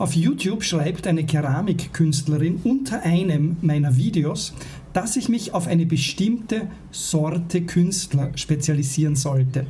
[0.00, 4.54] Auf YouTube schreibt eine Keramikkünstlerin unter einem meiner Videos,
[4.94, 9.66] dass ich mich auf eine bestimmte Sorte Künstler spezialisieren sollte.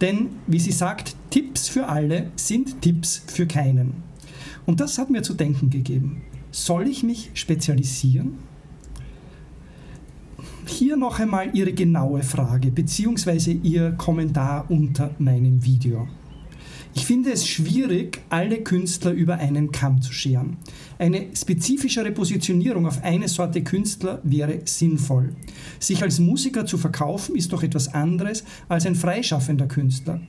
[0.00, 4.04] Denn, wie sie sagt, Tipps für alle sind Tipps für keinen.
[4.66, 6.22] Und das hat mir zu denken gegeben.
[6.52, 8.34] Soll ich mich spezialisieren?
[10.64, 13.58] Hier noch einmal Ihre genaue Frage bzw.
[13.64, 16.06] Ihr Kommentar unter meinem Video.
[16.94, 20.58] Ich finde es schwierig, alle Künstler über einen Kamm zu scheren.
[20.98, 25.34] Eine spezifischere Positionierung auf eine Sorte Künstler wäre sinnvoll.
[25.78, 30.20] Sich als Musiker zu verkaufen ist doch etwas anderes als ein freischaffender Künstler.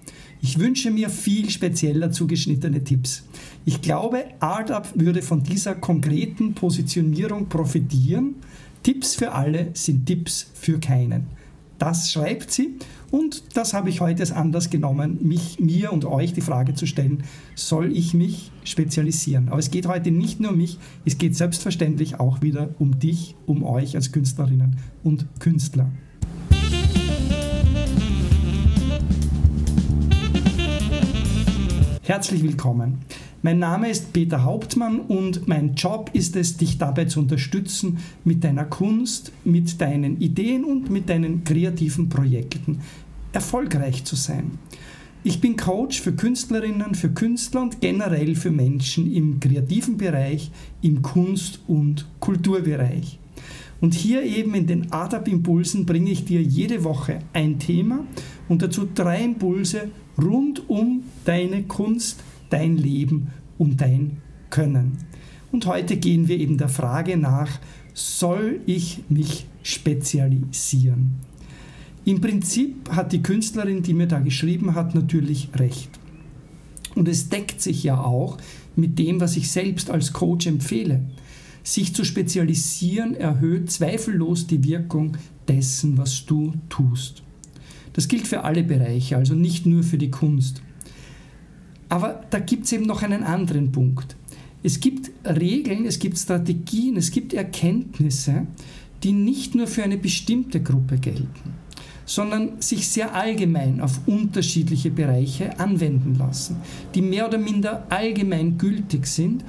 [0.42, 3.24] Ich wünsche mir viel spezieller zugeschnittene Tipps.
[3.66, 8.36] Ich glaube, ArtUp würde von dieser konkreten Positionierung profitieren.
[8.84, 11.28] Tipps für alle sind Tipps für keinen.
[11.84, 12.78] Das schreibt sie
[13.12, 17.26] und das habe ich heute anders genommen, mich, mir und euch die Frage zu stellen,
[17.56, 19.50] soll ich mich spezialisieren?
[19.50, 23.36] Aber es geht heute nicht nur um mich, es geht selbstverständlich auch wieder um dich,
[23.48, 25.92] um euch als Künstlerinnen und Künstler.
[32.04, 33.00] Herzlich willkommen.
[33.46, 38.42] Mein Name ist Peter Hauptmann und mein Job ist es, dich dabei zu unterstützen, mit
[38.46, 42.80] deiner Kunst, mit deinen Ideen und mit deinen kreativen Projekten
[43.34, 44.60] erfolgreich zu sein.
[45.26, 50.50] Ich bin Coach für Künstlerinnen, für Künstler und generell für Menschen im kreativen Bereich,
[50.82, 53.20] im Kunst- und Kulturbereich.
[53.82, 58.06] Und hier eben in den ADAP-Impulsen bringe ich dir jede Woche ein Thema
[58.48, 64.18] und dazu drei Impulse rund um deine Kunst, dein Leben und dein
[64.52, 65.00] Können.
[65.52, 67.60] Und heute gehen wir eben der Frage nach,
[67.96, 71.16] soll ich mich spezialisieren?
[72.06, 75.90] Im Prinzip hat die Künstlerin, die mir da geschrieben hat, natürlich recht.
[76.96, 78.38] Und es deckt sich ja auch
[78.76, 81.02] mit dem, was ich selbst als Coach empfehle.
[81.64, 87.24] Sich zu spezialisieren erhöht zweifellos die Wirkung dessen, was du tust.
[87.94, 90.62] Das gilt für alle Bereiche, also nicht nur für die Kunst.
[91.94, 94.16] Aber da gibt es eben noch einen anderen Punkt.
[94.64, 98.48] Es gibt Regeln, es gibt Strategien, es gibt Erkenntnisse,
[99.04, 101.54] die nicht nur für eine bestimmte Gruppe gelten,
[102.08, 106.56] sondern sich sehr allgemein auf unterschiedliche Bereiche anwenden lassen,
[106.96, 109.46] die mehr oder minder allgemein gültig sind,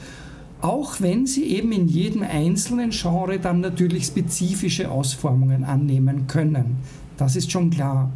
[0.60, 6.76] auch wenn sie eben in jedem einzelnen Genre dann natürlich spezifische Ausformungen annehmen können.
[7.16, 8.12] Das ist schon klar.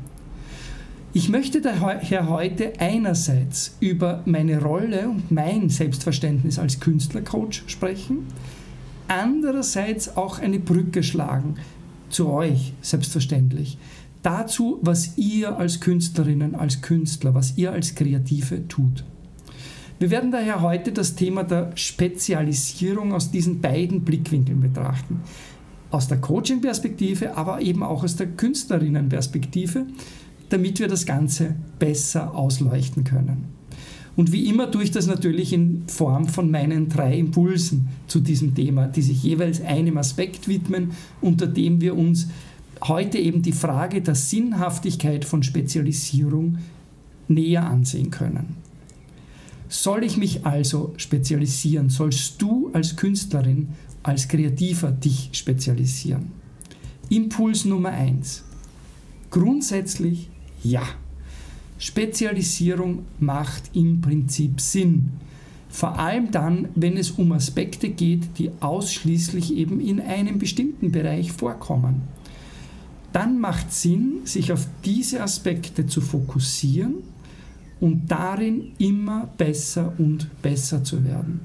[1.15, 8.27] Ich möchte daher heute einerseits über meine Rolle und mein Selbstverständnis als Künstlercoach sprechen,
[9.09, 11.55] andererseits auch eine Brücke schlagen
[12.11, 13.79] zu euch selbstverständlich.
[14.23, 19.03] Dazu, was ihr als Künstlerinnen, als Künstler, was ihr als Kreative tut.
[19.99, 25.23] Wir werden daher heute das Thema der Spezialisierung aus diesen beiden Blickwinkeln betrachten.
[25.91, 29.87] Aus der Coaching-Perspektive, aber eben auch aus der Künstlerinnen-Perspektive
[30.49, 33.59] damit wir das Ganze besser ausleuchten können.
[34.17, 38.55] Und wie immer tue ich das natürlich in Form von meinen drei Impulsen zu diesem
[38.55, 42.27] Thema, die sich jeweils einem Aspekt widmen, unter dem wir uns
[42.83, 46.59] heute eben die Frage der Sinnhaftigkeit von Spezialisierung
[47.29, 48.57] näher ansehen können.
[49.69, 51.91] Soll ich mich also spezialisieren?
[51.91, 53.69] Sollst du als Künstlerin,
[54.03, 56.33] als Kreativer dich spezialisieren?
[57.11, 58.45] Impuls Nummer eins:
[59.31, 60.31] Grundsätzlich
[60.63, 60.83] ja,
[61.79, 65.13] Spezialisierung macht im Prinzip Sinn.
[65.71, 71.33] Vor allem dann, wenn es um Aspekte geht, die ausschließlich eben in einem bestimmten Bereich
[71.33, 72.03] vorkommen.
[73.13, 76.97] Dann macht Sinn, sich auf diese Aspekte zu fokussieren
[77.81, 81.41] und darin immer besser und besser zu werden.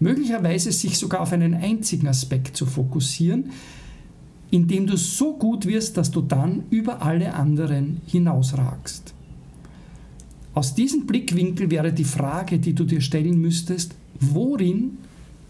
[0.00, 3.50] Möglicherweise sich sogar auf einen einzigen Aspekt zu fokussieren,
[4.52, 9.14] indem du so gut wirst, dass du dann über alle anderen hinausragst.
[10.52, 14.98] Aus diesem Blickwinkel wäre die Frage, die du dir stellen müsstest, worin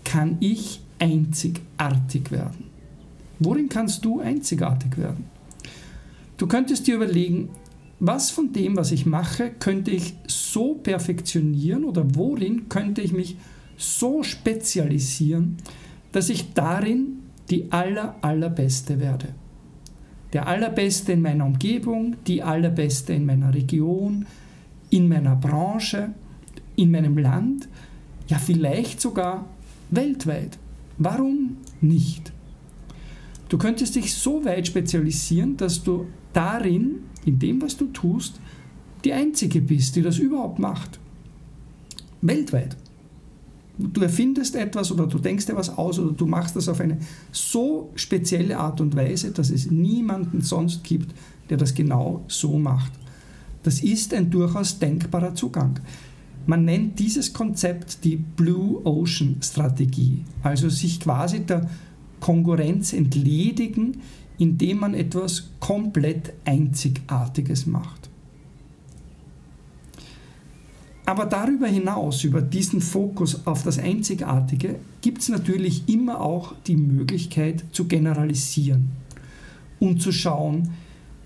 [0.05, 2.67] kann ich einzigartig werden?
[3.41, 5.25] Worin kannst du einzigartig werden?
[6.37, 7.49] Du könntest dir überlegen,
[7.99, 13.37] was von dem, was ich mache, könnte ich so perfektionieren oder worin könnte ich mich
[13.77, 15.57] so spezialisieren,
[16.13, 17.22] dass ich darin
[17.53, 19.29] die aller, allerbeste werde.
[20.33, 24.25] Der allerbeste in meiner Umgebung, die allerbeste in meiner Region,
[24.89, 26.15] in meiner Branche,
[26.77, 27.69] in meinem Land,
[28.29, 29.45] ja vielleicht sogar
[29.91, 30.59] weltweit.
[30.97, 32.33] Warum nicht?
[33.51, 38.41] Du könntest dich so weit spezialisieren, dass du darin, in dem, was du tust,
[39.05, 40.99] die Einzige bist, die das überhaupt macht.
[42.23, 42.79] Weltweit.
[43.79, 46.99] Du erfindest etwas oder du denkst dir was aus oder du machst das auf eine
[47.31, 51.15] so spezielle Art und Weise, dass es niemanden sonst gibt,
[51.49, 52.93] der das genau so macht.
[53.63, 55.81] Das ist ein durchaus denkbarer Zugang.
[56.47, 61.71] Man nennt dieses Konzept die Blue Ocean Strategie, also sich quasi der
[62.21, 64.01] Konkurrenz entledigen,
[64.39, 68.12] indem man etwas komplett Einzigartiges macht.
[71.13, 76.79] Aber darüber hinaus, über diesen Fokus auf das Einzigartige, gibt es natürlich immer auch die
[76.79, 78.89] Möglichkeit zu generalisieren
[79.79, 80.71] und zu schauen,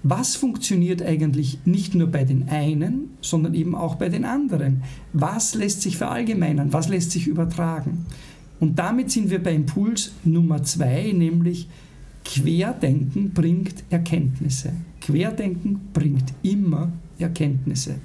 [0.03, 4.83] was funktioniert eigentlich nicht nur bei den einen, sondern eben auch bei den anderen.
[5.13, 8.07] Was lässt sich verallgemeinern, was lässt sich übertragen.
[8.59, 11.69] Und damit sind wir bei Impuls Nummer zwei, nämlich
[12.25, 14.73] Querdenken bringt Erkenntnisse.
[15.01, 16.91] Querdenken bringt immer
[17.21, 18.01] Erkenntnisse.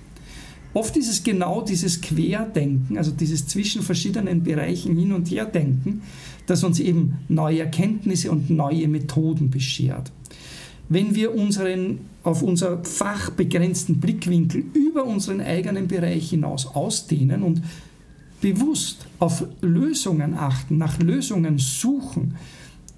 [0.73, 6.01] Oft ist es genau dieses Querdenken, also dieses zwischen verschiedenen Bereichen hin und her denken,
[6.45, 10.11] das uns eben neue Erkenntnisse und neue Methoden beschert.
[10.87, 17.61] Wenn wir unseren auf unser fachbegrenzten Blickwinkel über unseren eigenen Bereich hinaus ausdehnen und
[18.41, 22.35] bewusst auf Lösungen achten, nach Lösungen suchen,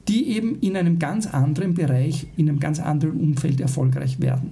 [0.07, 4.51] die eben in einem ganz anderen Bereich, in einem ganz anderen Umfeld erfolgreich werden.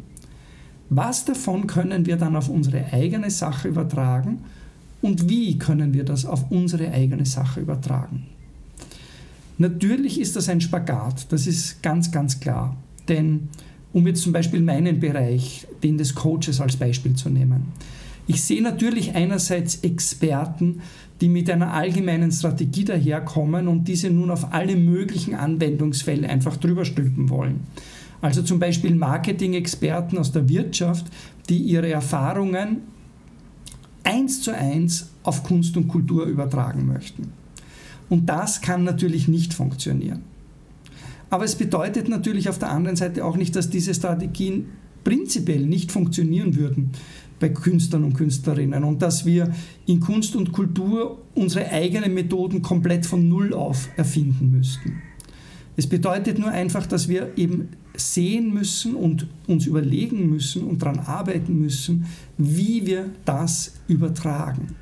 [0.94, 4.40] Was davon können wir dann auf unsere eigene Sache übertragen
[5.02, 8.24] und wie können wir das auf unsere eigene Sache übertragen?
[9.58, 12.76] Natürlich ist das ein Spagat, das ist ganz, ganz klar.
[13.08, 13.48] Denn
[13.94, 17.68] um jetzt zum Beispiel meinen Bereich, den des Coaches als Beispiel zu nehmen.
[18.28, 20.82] Ich sehe natürlich einerseits Experten,
[21.22, 26.84] die mit einer allgemeinen Strategie daherkommen und diese nun auf alle möglichen Anwendungsfälle einfach drüber
[26.84, 27.62] stülpen wollen.
[28.22, 31.06] Also zum Beispiel Marketing-Experten aus der Wirtschaft,
[31.50, 32.82] die ihre Erfahrungen
[34.04, 37.34] eins zu eins auf Kunst und Kultur übertragen möchten.
[38.10, 40.24] Und das kann natürlich nicht funktionieren.
[41.30, 44.66] Aber es bedeutet natürlich auf der anderen Seite auch nicht, dass diese Strategien
[45.04, 46.92] prinzipiell nicht funktionieren würden
[47.40, 49.52] bei Künstlern und Künstlerinnen und dass wir
[49.88, 55.02] in Kunst und Kultur unsere eigenen Methoden komplett von Null auf erfinden müssten.
[55.78, 61.00] Es bedeutet nur einfach, dass wir eben sehen müssen und uns überlegen müssen und daran
[61.00, 62.06] arbeiten müssen,
[62.38, 64.76] wie wir das übertragen.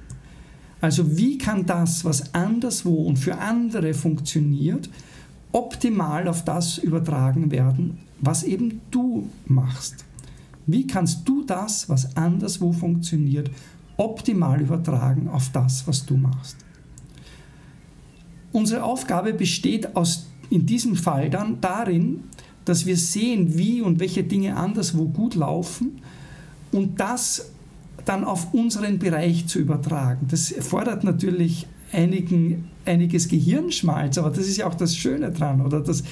[0.82, 4.90] Also wie kann das, was anderswo und für andere funktioniert,
[5.52, 10.06] optimal auf das übertragen werden, was eben du machst.
[10.68, 13.50] Wie kannst du das, was anderswo funktioniert,
[13.98, 16.58] optimal übertragen auf das, was du machst?
[18.52, 22.24] Unsere Aufgabe besteht aus, in diesem Fall dann darin,
[22.70, 26.02] dass wir sehen, wie und welche Dinge anderswo gut laufen
[26.72, 27.52] und das
[28.06, 30.28] dann auf unseren Bereich zu übertragen.
[30.30, 35.82] Das erfordert natürlich einigen, einiges Gehirnschmalz, aber das ist ja auch das Schöne dran oder
[35.82, 36.04] das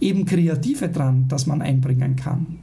[0.00, 2.60] eben Kreative dran, das man einbringen kann.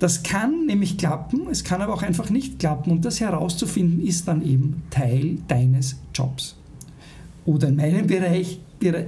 [0.00, 4.26] Das kann nämlich klappen, es kann aber auch einfach nicht klappen und das herauszufinden ist
[4.26, 6.56] dann eben Teil deines Jobs.
[7.44, 9.04] Oder in meinem Bereich äh,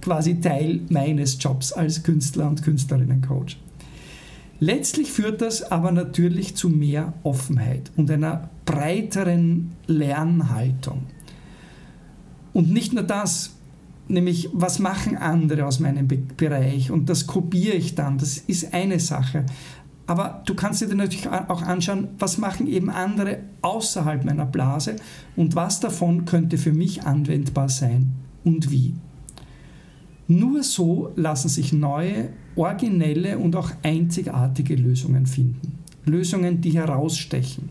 [0.00, 3.56] quasi Teil meines Jobs als Künstler und Künstlerinnencoach.
[4.62, 11.04] Letztlich führt das aber natürlich zu mehr Offenheit und einer breiteren Lernhaltung.
[12.52, 13.56] Und nicht nur das,
[14.06, 18.74] nämlich was machen andere aus meinem Be Bereich und das kopiere ich dann, das ist
[18.74, 19.46] eine Sache.
[20.06, 24.96] Aber du kannst dir natürlich auch anschauen, was machen eben andere außerhalb meiner Blase
[25.36, 28.12] und was davon könnte für mich anwendbar sein
[28.44, 28.94] und wie.
[30.30, 35.78] Nur so lassen sich neue, originelle und auch einzigartige Lösungen finden.
[36.04, 37.70] Lösungen, die herausstechen,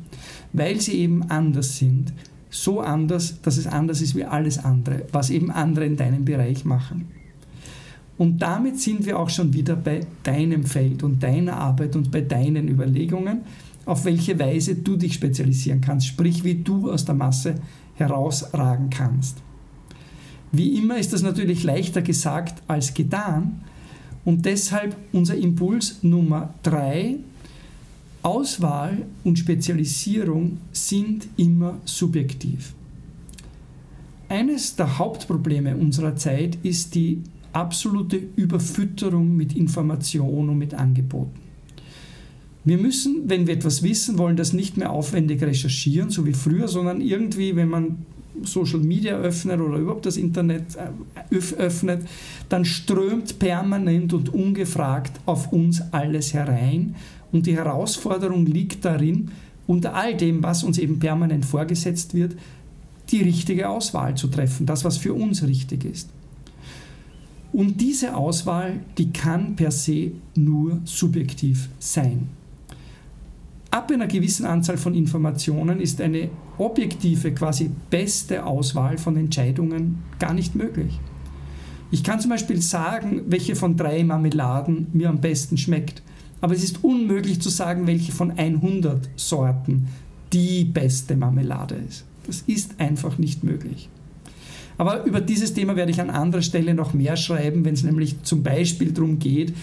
[0.51, 2.11] weil sie eben anders sind,
[2.49, 6.65] so anders, dass es anders ist wie alles andere, was eben andere in deinem Bereich
[6.65, 7.07] machen.
[8.17, 12.19] Und damit sind wir auch schon wieder bei deinem Feld und deiner Arbeit und bei
[12.19, 13.39] deinen Überlegungen,
[13.85, 17.55] auf welche Weise du dich spezialisieren kannst, sprich wie du aus der Masse
[17.95, 19.37] herausragen kannst.
[20.51, 23.61] Wie immer ist das natürlich leichter gesagt als getan
[24.25, 27.17] und deshalb unser Impuls Nummer drei
[28.21, 32.73] Auswahl und Spezialisierung sind immer subjektiv.
[34.27, 37.21] Eines der Hauptprobleme unserer Zeit ist die
[37.53, 41.39] absolute Überfütterung mit Information und mit Angeboten.
[42.65, 46.67] Wir müssen, wenn wir etwas wissen wollen, das nicht mehr aufwendig recherchieren, so wie früher,
[46.67, 48.05] sondern irgendwie, wenn man
[48.43, 52.07] Social Media öffnet oder überhaupt das Internet äh, öffnet,
[52.49, 56.95] dann strömt permanent und ungefragt auf uns alles herein
[57.31, 59.31] und die Herausforderung liegt darin,
[59.67, 62.35] unter all dem, was uns eben permanent vorgesetzt wird,
[63.11, 66.09] die richtige Auswahl zu treffen, das, was für uns richtig ist.
[67.51, 72.29] Und diese Auswahl, die kann per se nur subjektiv sein.
[73.79, 80.33] Ab einer gewissen Anzahl von Informationen ist eine objektive, quasi beste Auswahl von Entscheidungen gar
[80.33, 80.99] nicht möglich.
[81.89, 86.01] Ich kann zum Beispiel sagen, welche von drei Marmeladen mir am besten schmeckt,
[86.41, 89.87] aber es ist unmöglich zu sagen, welche von 100 Sorten
[90.33, 92.03] die beste Marmelade ist.
[92.27, 93.87] Das ist einfach nicht möglich.
[94.77, 98.23] Aber über dieses Thema werde ich an anderer Stelle noch mehr schreiben, wenn es nämlich
[98.23, 99.53] zum Beispiel darum geht,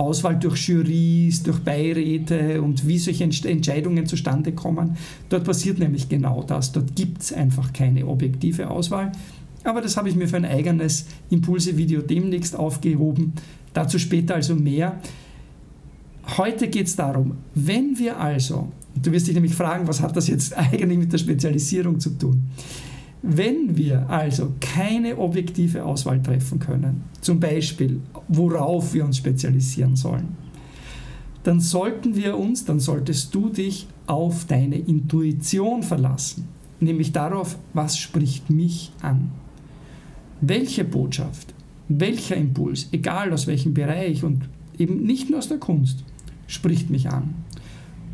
[0.00, 4.96] Auswahl durch Jurys, durch Beiräte und wie solche Entscheidungen zustande kommen.
[5.28, 6.72] Dort passiert nämlich genau das.
[6.72, 9.12] Dort gibt es einfach keine objektive Auswahl.
[9.62, 13.34] Aber das habe ich mir für ein eigenes Impulse-Video demnächst aufgehoben.
[13.74, 14.98] Dazu später also mehr.
[16.38, 20.28] Heute geht es darum, wenn wir also, du wirst dich nämlich fragen, was hat das
[20.28, 22.44] jetzt eigentlich mit der Spezialisierung zu tun?
[23.22, 30.36] Wenn wir also keine objektive Auswahl treffen können, zum Beispiel worauf wir uns spezialisieren sollen,
[31.42, 36.48] dann sollten wir uns, dann solltest du dich auf deine Intuition verlassen,
[36.80, 39.30] nämlich darauf, was spricht mich an.
[40.40, 41.54] Welche Botschaft,
[41.88, 44.48] welcher Impuls, egal aus welchem Bereich und
[44.78, 46.04] eben nicht nur aus der Kunst,
[46.46, 47.34] spricht mich an.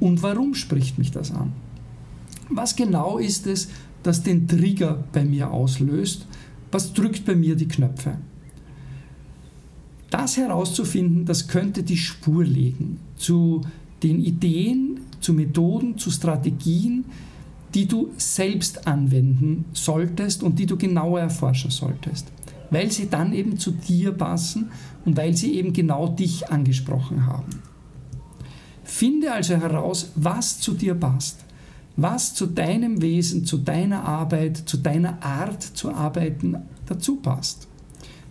[0.00, 1.52] Und warum spricht mich das an?
[2.48, 3.68] Was genau ist es,
[4.06, 6.26] das den Trigger bei mir auslöst?
[6.70, 8.18] Was drückt bei mir die Knöpfe?
[10.10, 13.62] Das herauszufinden, das könnte die Spur legen zu
[14.02, 17.06] den Ideen, zu Methoden, zu Strategien,
[17.74, 22.28] die du selbst anwenden solltest und die du genauer erforschen solltest,
[22.70, 24.70] weil sie dann eben zu dir passen
[25.04, 27.62] und weil sie eben genau dich angesprochen haben.
[28.84, 31.45] Finde also heraus, was zu dir passt
[31.96, 37.66] was zu deinem Wesen, zu deiner Arbeit, zu deiner Art zu arbeiten dazu passt,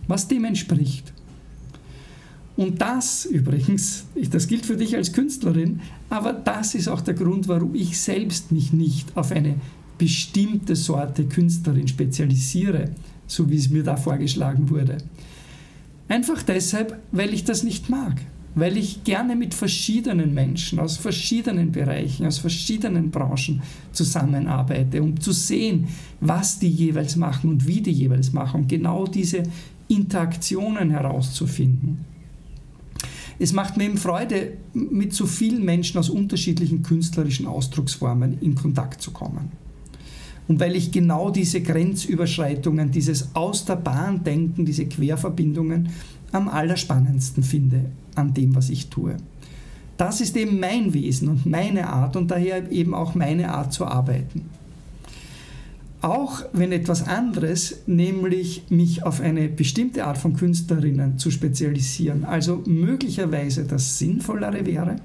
[0.06, 1.12] was dem entspricht.
[2.56, 7.48] Und das übrigens, das gilt für dich als Künstlerin, aber das ist auch der Grund,
[7.48, 9.56] warum ich selbst mich nicht auf eine
[9.98, 12.90] bestimmte Sorte Künstlerin spezialisiere,
[13.26, 14.98] so wie es mir da vorgeschlagen wurde.
[16.08, 18.20] Einfach deshalb, weil ich das nicht mag
[18.56, 25.32] weil ich gerne mit verschiedenen Menschen aus verschiedenen Bereichen, aus verschiedenen Branchen zusammenarbeite, um zu
[25.32, 25.86] sehen,
[26.20, 29.42] was die jeweils machen und wie die jeweils machen, um genau diese
[29.88, 32.06] Interaktionen herauszufinden.
[33.38, 39.02] Es macht mir eben Freude, mit so vielen Menschen aus unterschiedlichen künstlerischen Ausdrucksformen in Kontakt
[39.02, 39.52] zu kommen.
[40.48, 45.88] Und weil ich genau diese Grenzüberschreitungen, dieses Aus der Bahn denken, diese Querverbindungen
[46.32, 49.16] am allerspannendsten finde an dem, was ich tue.
[49.96, 53.86] Das ist eben mein Wesen und meine Art und daher eben auch meine Art zu
[53.86, 54.42] arbeiten.
[56.02, 62.62] Auch wenn etwas anderes, nämlich mich auf eine bestimmte Art von Künstlerinnen zu spezialisieren, also
[62.66, 64.96] möglicherweise das Sinnvollere wäre,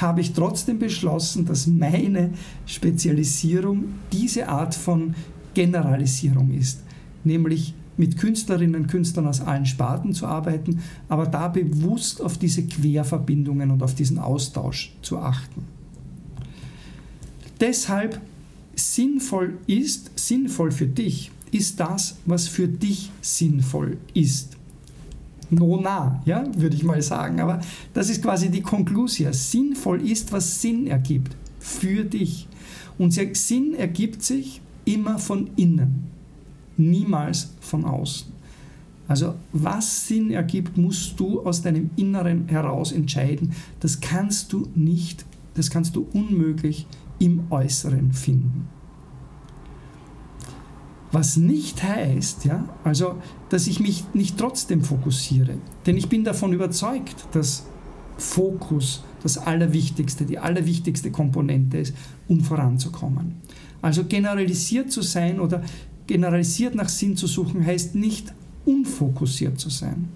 [0.00, 2.30] habe ich trotzdem beschlossen, dass meine
[2.66, 5.14] Spezialisierung diese Art von
[5.54, 6.82] Generalisierung ist,
[7.22, 12.64] nämlich mit Künstlerinnen und Künstlern aus allen Sparten zu arbeiten, aber da bewusst auf diese
[12.64, 15.62] Querverbindungen und auf diesen Austausch zu achten.
[17.60, 18.20] Deshalb
[18.74, 24.53] sinnvoll ist, sinnvoll für dich, ist das, was für dich sinnvoll ist.
[25.50, 27.40] No na, ja, würde ich mal sagen.
[27.40, 27.60] Aber
[27.92, 29.32] das ist quasi die Konklusion.
[29.32, 32.48] Sinnvoll ist, was Sinn ergibt für dich.
[32.98, 36.14] Und Sinn ergibt sich immer von innen
[36.76, 38.32] niemals von außen.
[39.06, 43.52] Also was Sinn ergibt, musst du aus deinem Inneren heraus entscheiden.
[43.80, 46.86] Das kannst du nicht, das kannst du unmöglich
[47.18, 48.68] im Äußeren finden.
[51.14, 53.14] Was nicht heißt, ja, also,
[53.48, 55.58] dass ich mich nicht trotzdem fokussiere.
[55.86, 57.66] Denn ich bin davon überzeugt, dass
[58.18, 61.94] Fokus das Allerwichtigste, die allerwichtigste Komponente ist,
[62.26, 63.36] um voranzukommen.
[63.80, 65.62] Also generalisiert zu sein oder
[66.08, 70.08] generalisiert nach Sinn zu suchen, heißt nicht unfokussiert zu sein.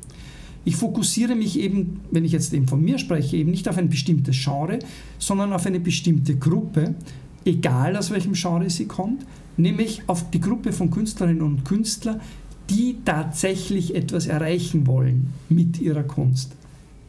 [0.64, 3.88] Ich fokussiere mich eben, wenn ich jetzt eben von mir spreche, eben nicht auf ein
[3.88, 4.80] bestimmtes Genre,
[5.20, 6.96] sondern auf eine bestimmte Gruppe,
[7.44, 9.24] egal aus welchem Genre sie kommt,
[9.56, 12.20] nämlich auf die Gruppe von Künstlerinnen und Künstlern,
[12.70, 16.52] die tatsächlich etwas erreichen wollen mit ihrer Kunst.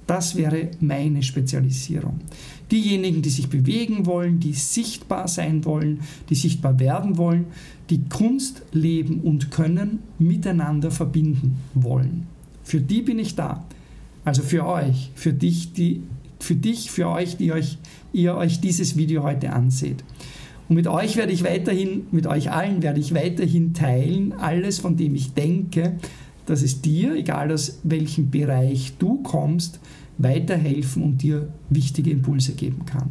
[0.08, 2.20] Das wäre meine Spezialisierung.
[2.72, 7.46] Diejenigen, die sich bewegen wollen, die sichtbar sein wollen, die sichtbar werden wollen,
[7.92, 12.26] die Kunst leben und können, miteinander verbinden wollen.
[12.64, 13.66] Für die bin ich da.
[14.26, 16.02] Also für euch, für dich, die,
[16.40, 17.78] für dich, für euch, die euch,
[18.14, 20.04] ihr euch dieses Video heute anseht.
[20.68, 24.98] Und mit euch werde ich weiterhin, mit euch allen werde ich weiterhin teilen, alles, von
[24.98, 25.98] dem ich denke,
[26.46, 29.80] dass es dir, egal aus welchem Bereich du kommst,
[30.18, 33.10] weiterhelfen und dir wichtige Impulse geben kann.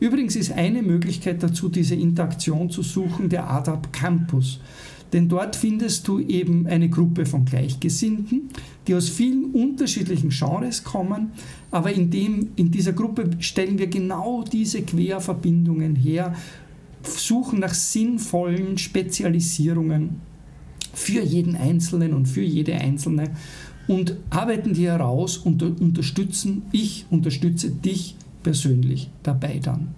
[0.00, 4.60] Übrigens ist eine Möglichkeit dazu, diese Interaktion zu suchen, der ADAP Campus.
[5.12, 8.50] Denn dort findest du eben eine Gruppe von Gleichgesinnten,
[8.86, 11.30] die aus vielen unterschiedlichen Genres kommen,
[11.74, 16.32] aber in, dem, in dieser Gruppe stellen wir genau diese Querverbindungen her,
[17.02, 20.20] suchen nach sinnvollen Spezialisierungen
[20.92, 23.30] für jeden Einzelnen und für jede Einzelne
[23.88, 28.14] und arbeiten die heraus und unterstützen, ich unterstütze dich
[28.44, 29.96] persönlich dabei dann.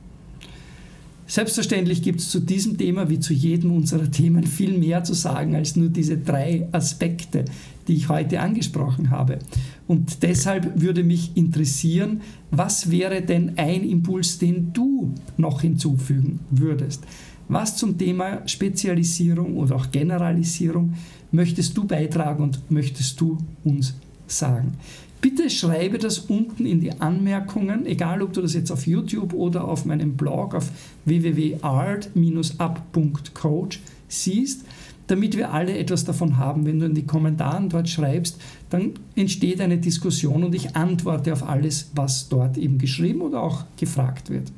[1.29, 5.57] Selbstverständlich gibt es zu diesem Thema wie zu jedem unserer Themen viel mehr zu sagen
[5.57, 7.45] als nur diese drei Aspekte,
[7.89, 9.41] die ich heute angesprochen habe.
[9.89, 12.21] Und deshalb würde mich interessieren,
[12.53, 17.03] was wäre denn ein Impuls, den du noch hinzufügen würdest?
[17.49, 20.95] Was zum Thema Spezialisierung oder auch Generalisierung
[21.33, 23.95] möchtest du beitragen und möchtest du uns
[24.27, 24.75] sagen?
[25.21, 29.67] Bitte schreibe das unten in die Anmerkungen, egal ob du das jetzt auf YouTube oder
[29.67, 30.71] auf meinem Blog auf
[31.05, 34.65] www.art-up.coach siehst,
[35.07, 36.67] damit wir alle etwas davon haben.
[36.67, 41.49] Wenn du in die Kommentaren dort schreibst, dann entsteht eine Diskussion und ich antworte auf
[41.49, 44.53] alles, was dort eben geschrieben oder auch gefragt wird.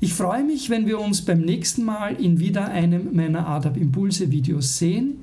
[0.00, 4.30] Ich freue mich, wenn wir uns beim nächsten Mal in wieder einem meiner ADAP Impulse
[4.30, 5.20] Videos sehen.